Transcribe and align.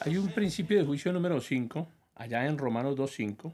Hay 0.00 0.16
un 0.16 0.28
principio 0.28 0.78
de 0.78 0.84
juicio 0.84 1.12
número 1.12 1.40
5, 1.40 1.88
allá 2.14 2.46
en 2.46 2.56
Romanos 2.56 2.96
2.5. 2.96 3.52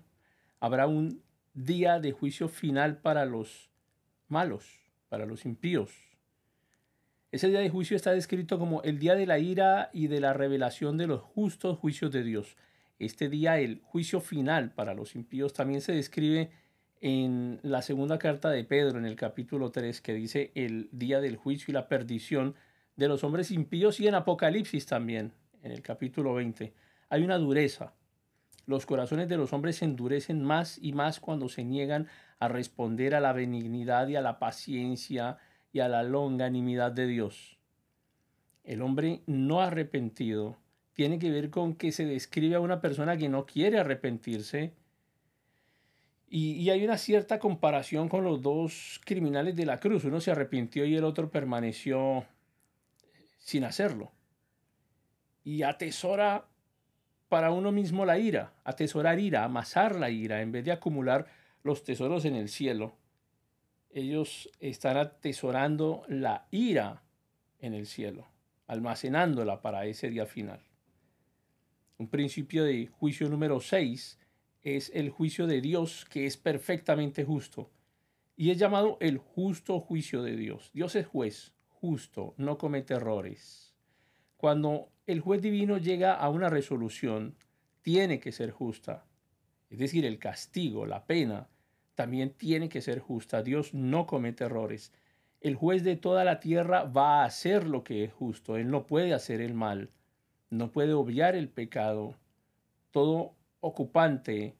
Habrá 0.61 0.87
un 0.87 1.23
día 1.55 2.01
de 2.01 2.13
juicio 2.13 2.49
final 2.49 2.99
para 2.99 3.25
los 3.25 3.71
malos, 4.29 4.67
para 5.09 5.25
los 5.25 5.47
impíos. 5.47 5.91
Ese 7.33 7.49
día 7.49 7.61
de 7.61 7.71
juicio 7.71 7.97
está 7.97 8.13
descrito 8.13 8.59
como 8.59 8.83
el 8.83 8.99
día 8.99 9.15
de 9.15 9.25
la 9.25 9.39
ira 9.39 9.89
y 9.95 10.09
de 10.09 10.21
la 10.21 10.35
revelación 10.35 10.99
de 10.99 11.07
los 11.07 11.23
justos 11.23 11.79
juicios 11.79 12.13
de 12.13 12.23
Dios. 12.23 12.57
Este 12.99 13.31
día, 13.31 13.59
el 13.59 13.81
juicio 13.81 14.21
final 14.21 14.71
para 14.71 14.93
los 14.93 15.15
impíos, 15.15 15.55
también 15.55 15.81
se 15.81 15.93
describe 15.93 16.51
en 17.01 17.59
la 17.63 17.81
segunda 17.81 18.19
carta 18.19 18.51
de 18.51 18.65
Pedro, 18.65 18.99
en 18.99 19.07
el 19.07 19.17
capítulo 19.17 19.71
3, 19.71 20.03
que 20.03 20.13
dice 20.13 20.53
el 20.55 20.91
día 20.93 21.23
del 21.23 21.37
juicio 21.37 21.73
y 21.73 21.73
la 21.73 21.89
perdición 21.89 22.55
de 22.97 23.09
los 23.09 23.25
hombres 23.25 23.51
impíos, 23.51 23.99
y 23.99 24.09
en 24.09 24.15
Apocalipsis 24.15 24.85
también, 24.85 25.33
en 25.65 25.73
el 25.73 25.83
capítulo 25.83 26.35
20. 26.35 26.73
Hay 27.09 27.25
una 27.25 27.39
dureza. 27.39 27.95
Los 28.67 28.87
corazones 28.87 29.29
de 29.29 29.37
los 29.37 29.53
hombres 29.53 29.77
se 29.77 29.87
endurecen 29.87 30.45
más 30.45 30.79
y 30.81 30.93
más 30.93 31.21
cuando 31.21 31.49
se 31.49 31.65
niegan 31.65 32.07
a 32.39 32.49
responder 32.49 33.15
a 33.15 33.21
la 33.21 33.33
benignidad 33.33 34.07
y 34.09 34.17
a 34.17 34.21
la 34.21 34.39
paciencia 34.39 35.39
y 35.73 35.81
a 35.81 35.89
la 35.89 36.03
longanimidad 36.03 36.93
de 36.93 37.07
Dios. 37.07 37.59
El 38.63 38.83
hombre 38.83 39.23
no 39.27 39.61
arrepentido 39.61 40.57
tiene 40.93 41.19
que 41.19 41.31
ver 41.31 41.51
con 41.51 41.75
que 41.75 41.93
se 41.93 42.05
describe 42.05 42.55
a 42.55 42.61
una 42.61 42.81
persona 42.81 43.17
que 43.17 43.29
no 43.29 43.47
quiere 43.47 43.79
arrepentirse. 43.79 44.73
Y, 46.29 46.69
hay 46.71 46.85
una 46.85 46.99
cierta 46.99 47.39
comparación 47.39 48.09
con 48.09 48.25
los 48.25 48.43
dos 48.43 49.01
criminales 49.05 49.57
de 49.57 49.67
la 49.67 49.79
cruz. 49.79 50.05
Uno 50.05 50.21
se 50.21 50.31
arrepintió 50.31 50.85
y 50.85 50.97
el 50.97 51.05
otro 51.05 51.31
permaneció 51.31 52.25
sin 53.39 53.65
hacerlo. 53.65 54.11
Y 55.45 55.63
atesora 55.63 56.49
para 57.29 57.51
uno 57.51 57.71
mismo 57.71 58.05
la 58.05 58.19
ira, 58.19 58.55
atesorar 58.65 59.19
ira, 59.19 59.45
amasar 59.45 59.97
la 59.97 60.11
ira, 60.11 60.43
en 60.43 60.53
vez 60.53 60.65
de 60.65 60.73
acumular 60.73 61.27
los 61.63 61.85
tesoros 61.85 62.25
en 62.25 62.35
el 62.35 62.49
cielo. 62.49 62.97
Ellos 63.91 64.51
están 64.61 64.97
atesorando 64.97 66.03
la 66.09 66.47
ira 66.51 67.03
en 67.61 67.75
el 67.75 67.87
cielo, 67.87 68.27
almacenándola 68.67 69.63
para 69.63 69.87
ese 69.87 70.11
día 70.11 70.27
final. 70.27 70.61
Un 71.99 72.09
principio 72.09 72.65
de 72.65 72.89
juicio 72.89 73.29
número 73.29 73.61
6 73.61 74.19
es 74.63 74.91
el 74.95 75.11
juicio 75.11 75.47
de 75.47 75.61
Dios 75.61 76.07
que 76.07 76.27
es 76.27 76.37
perfectamente 76.37 77.25
justo 77.25 77.71
y 78.37 78.51
es 78.51 78.59
llamado 78.59 78.97
el 79.01 79.19
justo 79.19 79.81
juicio 79.81 80.23
de 80.23 80.37
Dios. 80.37 80.71
Dios 80.75 80.97
es 80.97 81.07
juez, 81.07 81.53
justo, 81.69 82.35
no 82.37 82.59
comete 82.59 82.95
errores. 82.95 83.75
Cuando 84.37 84.91
el 85.07 85.21
juez 85.21 85.43
divino 85.43 85.79
llega 85.79 86.15
a 86.15 86.29
una 86.29 86.49
resolución, 86.49 87.35
tiene 87.83 88.21
que 88.21 88.33
ser 88.33 88.51
justa. 88.51 89.05
Es 89.71 89.79
decir, 89.79 90.05
el 90.05 90.19
castigo, 90.19 90.87
la 90.87 91.05
pena, 91.07 91.49
también 91.95 92.31
tiene 92.31 92.69
que 92.69 92.83
ser 92.83 93.01
justa. 93.01 93.43
Dios 93.43 93.75
no 93.75 94.07
comete 94.07 94.45
errores. 94.45 94.93
El 95.41 95.55
juez 95.55 95.85
de 95.85 95.97
toda 95.97 96.25
la 96.25 96.41
tierra 96.41 96.85
va 96.85 97.23
a 97.23 97.27
hacer 97.27 97.67
lo 97.67 97.85
que 97.85 98.05
es 98.05 98.13
justo. 98.13 98.57
Él 98.57 98.71
no 98.71 98.87
puede 98.87 99.13
hacer 99.13 99.41
el 99.41 99.55
mal 99.55 99.91
no 100.55 100.71
puede 100.71 100.95
obviar 100.95 101.35
el 101.35 101.49
pecado. 101.49 102.15
Todo 102.91 103.35
ocupante 103.61 104.55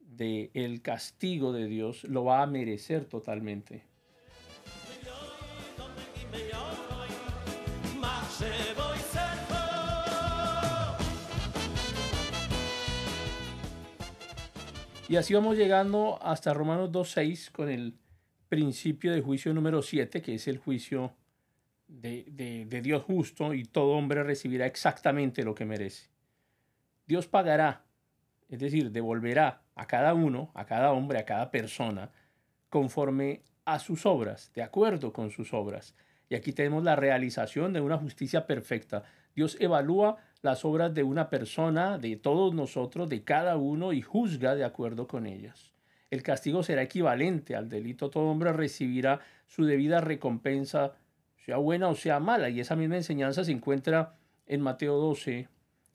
del 0.00 0.50
el 0.54 0.82
castigo 0.82 1.52
de 1.52 1.66
Dios 1.66 2.04
lo 2.04 2.24
va 2.24 2.42
a 2.42 2.46
merecer 2.46 3.06
totalmente. 3.06 3.84
Y 15.12 15.16
así 15.18 15.34
vamos 15.34 15.58
llegando 15.58 16.18
hasta 16.22 16.54
Romanos 16.54 16.90
2.6 16.90 17.50
con 17.50 17.68
el 17.68 17.98
principio 18.48 19.12
de 19.12 19.20
juicio 19.20 19.52
número 19.52 19.82
7, 19.82 20.22
que 20.22 20.36
es 20.36 20.48
el 20.48 20.56
juicio 20.56 21.12
de, 21.86 22.80
Dios 22.82 23.02
justo 23.02 23.52
y 23.52 23.64
todo 23.64 23.90
hombre 23.90 24.22
recibirá 24.22 24.64
exactamente 24.64 25.42
lo 25.42 25.54
que 25.54 25.66
merece. 25.66 26.08
Dios 27.06 27.26
pagará, 27.26 27.84
es 28.48 28.58
decir, 28.58 28.90
devolverá 28.90 29.60
a 29.74 29.86
cada 29.86 30.14
uno, 30.14 30.50
a 30.54 30.64
cada 30.64 30.92
hombre, 30.92 31.18
a 31.18 31.26
cada 31.26 31.50
persona, 31.50 32.10
conforme 32.70 33.42
a 33.66 33.80
sus 33.80 34.06
obras, 34.06 34.50
de 34.54 34.62
acuerdo 34.62 35.12
con 35.12 35.30
sus 35.30 35.52
obras. 35.52 35.94
Y 36.32 36.34
aquí 36.34 36.54
tenemos 36.54 36.82
la 36.82 36.96
realización 36.96 37.74
de 37.74 37.82
una 37.82 37.98
justicia 37.98 38.46
perfecta. 38.46 39.02
Dios 39.36 39.58
evalúa 39.60 40.16
las 40.40 40.64
obras 40.64 40.94
de 40.94 41.02
una 41.02 41.28
persona, 41.28 41.98
de 41.98 42.16
todos 42.16 42.54
nosotros, 42.54 43.10
de 43.10 43.22
cada 43.22 43.58
uno, 43.58 43.92
y 43.92 44.00
juzga 44.00 44.54
de 44.54 44.64
acuerdo 44.64 45.06
con 45.06 45.26
ellas. 45.26 45.74
El 46.10 46.22
castigo 46.22 46.62
será 46.62 46.80
equivalente 46.80 47.54
al 47.54 47.68
delito. 47.68 48.08
Todo 48.08 48.30
hombre 48.30 48.54
recibirá 48.54 49.20
su 49.46 49.66
debida 49.66 50.00
recompensa 50.00 50.94
sea 51.36 51.58
buena 51.58 51.90
o 51.90 51.94
sea 51.94 52.18
mala. 52.18 52.48
Y 52.48 52.60
esa 52.60 52.76
misma 52.76 52.96
enseñanza 52.96 53.44
se 53.44 53.52
encuentra 53.52 54.14
en 54.46 54.62
Mateo 54.62 54.96
12, 54.96 55.48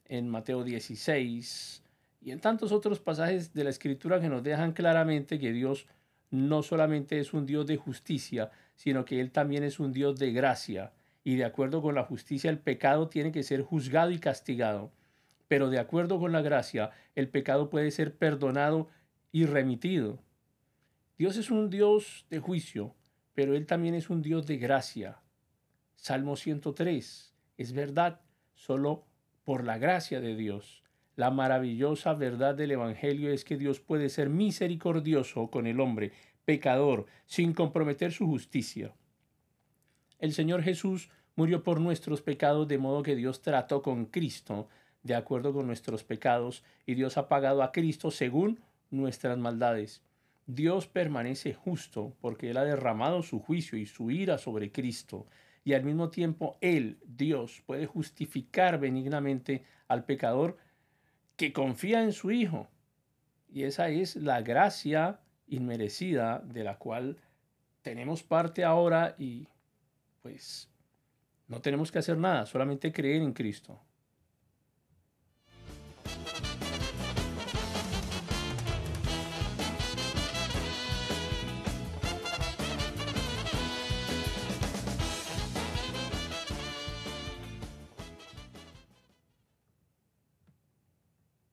en 0.04 0.28
Mateo 0.28 0.62
16 0.62 1.82
y 2.20 2.30
en 2.30 2.38
tantos 2.38 2.70
otros 2.70 3.00
pasajes 3.00 3.54
de 3.54 3.64
la 3.64 3.70
Escritura 3.70 4.20
que 4.20 4.28
nos 4.28 4.44
dejan 4.44 4.72
claramente 4.72 5.40
que 5.40 5.50
Dios 5.50 5.88
no 6.30 6.62
solamente 6.62 7.18
es 7.18 7.32
un 7.32 7.44
Dios 7.44 7.66
de 7.66 7.76
justicia, 7.76 8.52
sino 8.78 9.04
que 9.04 9.20
Él 9.20 9.32
también 9.32 9.64
es 9.64 9.80
un 9.80 9.92
Dios 9.92 10.20
de 10.20 10.32
gracia. 10.32 10.92
Y 11.24 11.34
de 11.34 11.44
acuerdo 11.44 11.82
con 11.82 11.96
la 11.96 12.04
justicia, 12.04 12.48
el 12.48 12.60
pecado 12.60 13.08
tiene 13.08 13.32
que 13.32 13.42
ser 13.42 13.60
juzgado 13.60 14.12
y 14.12 14.20
castigado. 14.20 14.92
Pero 15.48 15.68
de 15.68 15.80
acuerdo 15.80 16.20
con 16.20 16.30
la 16.30 16.42
gracia, 16.42 16.92
el 17.16 17.28
pecado 17.28 17.70
puede 17.70 17.90
ser 17.90 18.16
perdonado 18.16 18.88
y 19.32 19.46
remitido. 19.46 20.22
Dios 21.18 21.36
es 21.36 21.50
un 21.50 21.70
Dios 21.70 22.24
de 22.30 22.38
juicio, 22.38 22.94
pero 23.34 23.56
Él 23.56 23.66
también 23.66 23.96
es 23.96 24.10
un 24.10 24.22
Dios 24.22 24.46
de 24.46 24.58
gracia. 24.58 25.18
Salmo 25.96 26.36
103. 26.36 27.34
Es 27.56 27.72
verdad, 27.72 28.20
solo 28.54 29.06
por 29.42 29.64
la 29.64 29.78
gracia 29.78 30.20
de 30.20 30.36
Dios. 30.36 30.84
La 31.16 31.32
maravillosa 31.32 32.14
verdad 32.14 32.54
del 32.54 32.70
Evangelio 32.70 33.32
es 33.32 33.44
que 33.44 33.56
Dios 33.56 33.80
puede 33.80 34.08
ser 34.08 34.28
misericordioso 34.28 35.50
con 35.50 35.66
el 35.66 35.80
hombre, 35.80 36.12
pecador, 36.48 37.04
sin 37.26 37.52
comprometer 37.52 38.10
su 38.10 38.26
justicia. 38.26 38.94
El 40.18 40.32
Señor 40.32 40.62
Jesús 40.62 41.10
murió 41.36 41.62
por 41.62 41.78
nuestros 41.78 42.22
pecados, 42.22 42.66
de 42.68 42.78
modo 42.78 43.02
que 43.02 43.16
Dios 43.16 43.42
trató 43.42 43.82
con 43.82 44.06
Cristo 44.06 44.66
de 45.02 45.14
acuerdo 45.14 45.52
con 45.52 45.66
nuestros 45.66 46.04
pecados, 46.04 46.64
y 46.86 46.94
Dios 46.94 47.18
ha 47.18 47.28
pagado 47.28 47.62
a 47.62 47.70
Cristo 47.70 48.10
según 48.10 48.60
nuestras 48.90 49.36
maldades. 49.36 50.02
Dios 50.46 50.86
permanece 50.86 51.52
justo 51.52 52.16
porque 52.22 52.48
Él 52.48 52.56
ha 52.56 52.64
derramado 52.64 53.22
su 53.22 53.40
juicio 53.40 53.76
y 53.76 53.84
su 53.84 54.10
ira 54.10 54.38
sobre 54.38 54.72
Cristo 54.72 55.26
y 55.64 55.74
al 55.74 55.84
mismo 55.84 56.08
tiempo 56.08 56.56
Él, 56.62 56.98
Dios, 57.04 57.62
puede 57.66 57.84
justificar 57.84 58.80
benignamente 58.80 59.64
al 59.86 60.06
pecador 60.06 60.56
que 61.36 61.52
confía 61.52 62.02
en 62.02 62.14
su 62.14 62.30
Hijo. 62.30 62.68
Y 63.50 63.64
esa 63.64 63.90
es 63.90 64.16
la 64.16 64.40
gracia 64.40 65.20
inmerecida 65.48 66.40
de 66.40 66.64
la 66.64 66.78
cual 66.78 67.16
tenemos 67.82 68.22
parte 68.22 68.64
ahora 68.64 69.14
y 69.18 69.46
pues 70.22 70.68
no 71.46 71.60
tenemos 71.60 71.90
que 71.90 71.98
hacer 71.98 72.18
nada, 72.18 72.46
solamente 72.46 72.92
creer 72.92 73.22
en 73.22 73.32
Cristo. 73.32 73.80